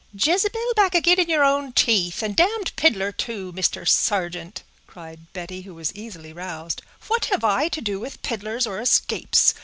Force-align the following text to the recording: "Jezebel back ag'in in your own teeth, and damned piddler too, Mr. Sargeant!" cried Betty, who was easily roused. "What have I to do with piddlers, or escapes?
"Jezebel 0.19 0.73
back 0.75 0.95
ag'in 0.95 1.19
in 1.19 1.29
your 1.29 1.43
own 1.43 1.73
teeth, 1.73 2.23
and 2.23 2.35
damned 2.35 2.75
piddler 2.75 3.11
too, 3.11 3.53
Mr. 3.53 3.87
Sargeant!" 3.87 4.63
cried 4.87 5.31
Betty, 5.31 5.61
who 5.61 5.75
was 5.75 5.93
easily 5.93 6.33
roused. 6.33 6.81
"What 7.07 7.25
have 7.25 7.43
I 7.43 7.67
to 7.67 7.81
do 7.81 7.99
with 7.99 8.23
piddlers, 8.23 8.65
or 8.65 8.79
escapes? 8.79 9.53